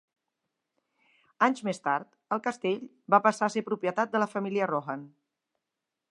[1.47, 2.07] Anys més tard,
[2.37, 2.81] el castell
[3.15, 5.05] va passar a ser propietat de la família Rohan.